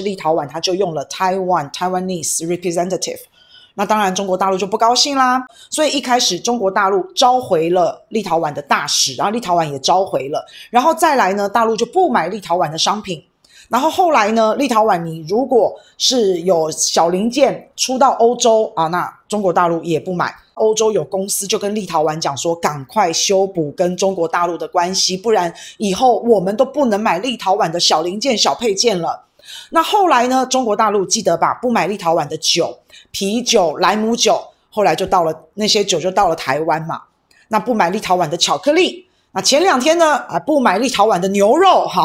[0.00, 3.20] 立陶宛他就用了 Taiwan Taiwanese representative。
[3.74, 5.46] 那当然，中国大陆就不高兴啦。
[5.70, 10.44] 所以一开始，中国大陆召回了立陶宛的大使，然后立陶宛也召回了。
[10.70, 13.24] 然后再来呢，大陆就不买立陶宛的商品。
[13.68, 20.34] 然后后来呢，立陶宛你如果是有小零件出到欧洲啊，那中国大陆也不买。
[20.54, 29.24] 欧洲有公司就跟立陶宛讲说，赶快修补跟中国大陆的关系，不然以后我们都不能买立陶宛的小零件、小配件了。
[29.70, 30.46] 那后来呢？
[30.46, 31.54] 中国大陆记得吧？
[31.54, 32.78] 不买立陶宛的酒、
[33.10, 34.40] 啤酒、莱姆酒，
[34.70, 37.02] 后来就到了那些酒就到了台湾嘛。
[37.48, 39.06] 那不买立陶宛的巧克力。
[39.32, 40.16] 那前两天呢？
[40.28, 42.04] 啊，不买立陶宛的牛肉哈。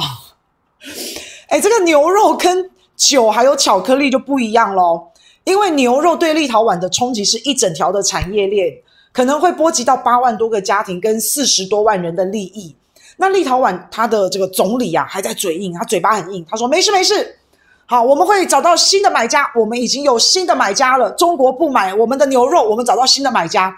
[1.49, 5.07] 哎，这个牛肉跟酒还有巧克力就不一样喽。
[5.43, 8.73] 因为牛肉对立陶宛的冲击是一整条的产业链，
[9.12, 12.76] 可能会波及到八万多个家庭跟四十多万人的利益。
[13.18, 17.38] 那立陶宛他的这个总理啊，还在嘴硬，他嘴巴很硬，他说没事没事，
[17.86, 21.10] 好，我们会找到新的买家，我们已经有新的买家了。
[21.12, 23.74] 中国不买我们的牛肉，我们找到新的买家。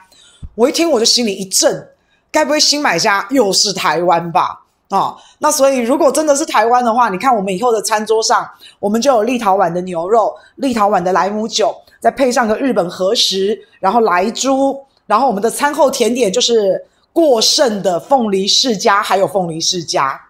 [0.56, 1.88] 我一听我就心里一震，
[2.32, 4.60] 该不会新买家又是台湾吧？
[4.90, 16.84] 啊、哦，那所以如果真的是台湾的话，你看我们以后的餐桌上，我们就有立陶宛的牛肉、立陶宛的莱姆酒，再配上个日本和食，然后莱猪，然后我们的餐后甜点就是。
[17.18, 20.22] 过剩的凤梨世家，还有凤梨世家，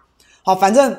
[0.42, 0.98] 好，反正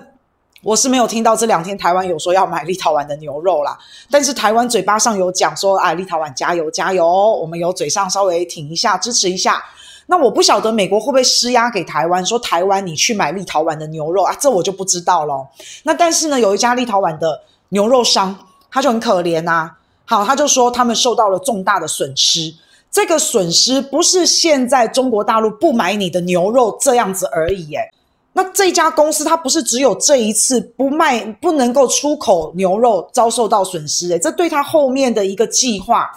[0.62, 3.76] 我是没有听到这两天台湾有说要买立陶宛的牛肉啦。
[4.12, 9.64] 但是台湾嘴巴上有讲说，哎，立陶宛加油加油，我们有嘴上稍微挺一下，支持一下。
[10.06, 15.48] 那我不晓得美国会不会施压给台湾，说台湾你去买立陶宛的牛肉啊，这我就不知道咯。
[15.82, 18.38] 那但是呢，有一家立陶宛的牛肉商，
[18.70, 22.54] 他就很可怜呐、啊，好，他就说他们受到了重大的损失。
[22.92, 27.88] 这个损失不是现在中国大陆不买你的牛肉这样子而已，诶，
[28.34, 36.10] 那这家公司它不是只有这一次不卖、不能够出口牛肉遭受到损失，诶，这对他后面的一个计划，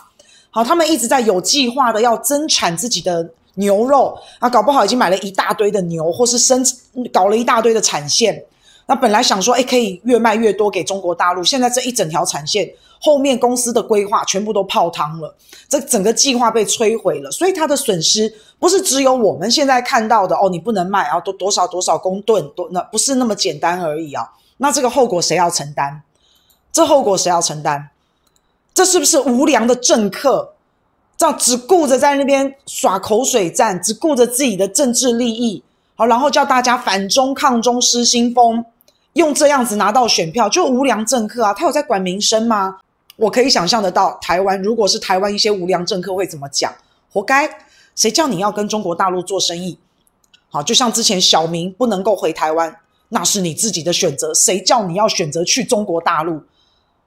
[0.50, 6.64] 好，他们一直在有计划的要增产自己的牛肉啊，搞不好已经买了一大堆的牛，或是生
[7.12, 8.42] 搞了一大堆的产线，
[8.86, 12.72] 那本来想说，诶，可以越卖越多给中国大陆，现在这一整条产线。
[13.04, 15.34] 后面公司的规划全部都泡汤了，
[15.68, 24.24] 这整个计划被摧毁了，所以它的损失不是只有我们现在看到的哦，你不能卖啊，多多少多少公吨，多那不是那么简单而已啊。
[24.58, 26.02] 那这个后果谁要承担？
[26.70, 27.90] 这后果谁要承担？
[28.72, 30.54] 这是不是无良的政客？
[31.16, 35.62] 这样只顾着在那边耍口水战，只顾着自己的政治利益，
[35.96, 38.64] 好，然后叫大家反中抗中失心疯，
[39.14, 42.78] 用这样子拿到选票，就无良政客啊，他有在管民生吗？
[43.16, 46.72] 我可以想象得到，台湾如果是台湾一些无良政客会怎么讲？
[47.12, 47.48] 活该！
[47.94, 49.78] 谁叫你要跟中国大陆做生意？
[50.48, 52.74] 好，就像之前小明不能够回台湾，
[53.10, 54.32] 那是你自己的选择。
[54.32, 56.42] 谁叫你要选择去中国大陆？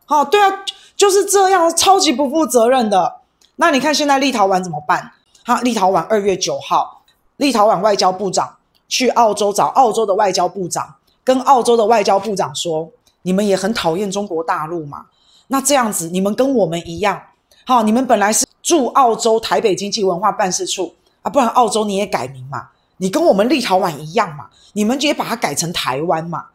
[0.06, 0.64] 好，对啊，
[0.96, 3.22] 就是这样，超级不负责任的。
[3.56, 5.12] 那你看现在立陶宛怎么办？
[5.44, 7.04] 哈，立陶宛二月九号，
[7.38, 8.58] 立陶宛外交部长
[8.88, 12.92] 去澳洲找澳洲的外交部长，跟澳洲的外交部长说
[13.24, 15.08] ：“你们也很讨厌中国大陆嘛？”
[15.48, 17.22] 那这样子，你们跟我们一样，
[17.66, 26.46] 好，你们本来是驻澳洲台北经济文化办事处啊，不然澳洲你也改名嘛，你跟我们立陶宛一样嘛，你们也把它改成台湾嘛。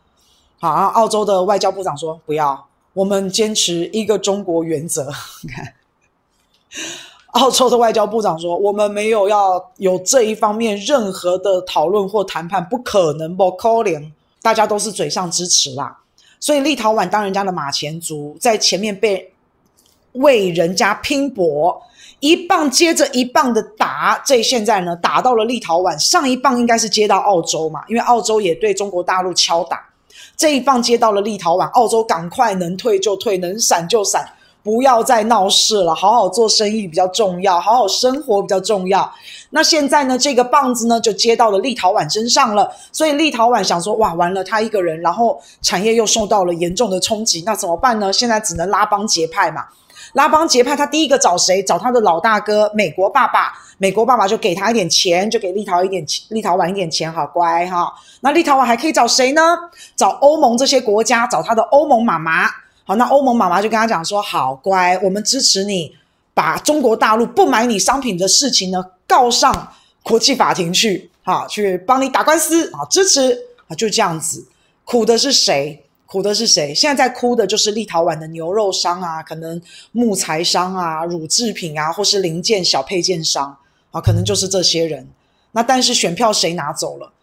[0.59, 5.11] 好，澳洲的外交部长说不要，我们坚持一个中国原则。
[5.43, 5.75] 你看，
[7.29, 14.13] 澳洲的外交部长说，我们没有要有这一方面任何的讨论或谈判，不可能，不可能，
[14.43, 15.97] 大家都是嘴上支持啦。
[16.41, 19.33] 所以立陶宛当人家的马前卒，在前面被
[20.13, 21.81] 为人家拼搏，
[22.19, 29.87] 一棒接着一棒的打，这现在呢打到了立陶宛，上一棒应该是接到澳洲嘛，因为澳洲也对中国大陆敲打，
[30.37, 34.27] 这一棒接到了立陶宛，澳洲赶快能退就退，能闪就闪。
[34.63, 39.11] 不要再闹事了，好好做生意比较重要，好好生活比较重要。
[39.51, 48.13] 那现在呢，这个棒子呢就接到了立陶宛身上了，所以立陶宛想说，哇，完了，他一个人，然后产业又受到了严重的冲击，那怎么办呢？
[48.13, 49.65] 现在只能拉帮结派嘛，
[50.13, 50.77] 拉帮结派。
[50.77, 51.63] 他第一个找谁？
[51.63, 57.93] 找他的老大哥美国爸爸，美国爸爸就给他一点钱，就给立陶一点立陶宛一点钱，好乖哈。
[58.21, 59.43] 那立陶宛还可以找谁呢？
[59.97, 62.49] 找欧盟这些国家，找他的欧盟妈妈。
[62.91, 65.95] 好，那欧盟妈妈就跟他讲说：“好乖，我们支持你，
[66.35, 69.73] 把中国大陆不买你商品的事情呢告上
[70.03, 73.33] 国际法庭去，好，去帮你打官司，啊，支持
[73.69, 74.45] 啊，就这样子。
[74.85, 75.81] 苦的是谁？
[76.05, 76.75] 苦的是谁？
[76.75, 79.63] 现在在哭的就是立陶宛的牛肉商啊，可能
[79.93, 83.57] 木材商啊，乳制品啊，或是零件小配件商
[83.93, 85.07] 啊，可能就是这些人。
[85.53, 87.13] 那但是选票谁拿走了？